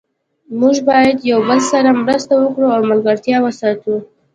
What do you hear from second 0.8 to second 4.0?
باید یو بل سره مرسته وکړو او ملګرتیا وساتو